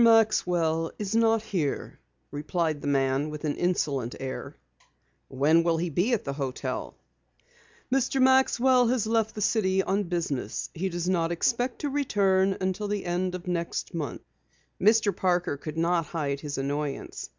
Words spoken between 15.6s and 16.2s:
not